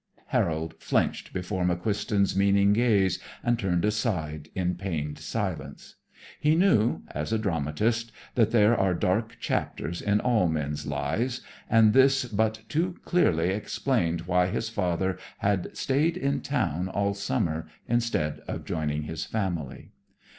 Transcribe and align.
Harold 0.29 0.73
flinched 0.79 1.31
before 1.31 1.63
McQuiston's 1.63 2.35
meaning 2.35 2.73
gaze 2.73 3.19
and 3.43 3.59
turned 3.59 3.85
aside 3.85 4.49
in 4.55 4.73
pained 4.73 5.19
silence. 5.19 5.97
He 6.39 6.55
knew, 6.55 7.03
as 7.11 7.31
a 7.31 7.37
dramatist, 7.37 8.11
that 8.33 8.49
there 8.49 8.75
are 8.75 8.95
dark 8.95 9.37
chapters 9.39 10.01
in 10.01 10.19
all 10.19 10.47
men's 10.47 10.87
lives, 10.87 11.41
and 11.69 11.93
this 11.93 12.25
but 12.25 12.61
too 12.67 12.95
clearly 13.05 13.49
explained 13.51 14.21
why 14.21 14.47
his 14.47 14.69
father 14.69 15.19
had 15.37 15.77
stayed 15.77 16.17
in 16.17 16.41
town 16.41 16.89
all 16.89 17.13
summer 17.13 17.67
instead 17.87 18.39
of 18.47 18.65
joining 18.65 19.03
his 19.03 19.25
family. 19.25 19.91